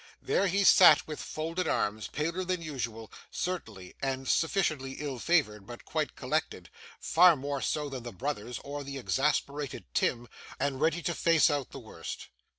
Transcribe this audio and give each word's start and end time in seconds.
There 0.19 0.47
he 0.47 0.63
sat, 0.63 1.07
with 1.07 1.19
folded 1.21 1.67
arms; 1.67 2.07
paler 2.07 2.43
than 2.43 2.59
usual, 2.59 3.11
certainly, 3.29 3.93
and 4.01 4.27
sufficiently 4.27 4.93
ill 4.93 5.19
favoured, 5.19 5.67
but 5.67 5.85
quite 5.85 6.15
collected 6.15 6.71
far 6.99 7.35
more 7.35 7.61
so 7.61 7.87
than 7.87 8.01
the 8.01 8.11
brothers 8.11 8.57
or 8.63 8.83
the 8.83 8.97
exasperated 8.97 9.85
Tim 9.93 10.27
and 10.59 10.81
ready 10.81 11.03
to 11.03 11.13
face 11.13 11.51
out 11.51 11.69
the 11.69 11.77
worst. 11.79 12.29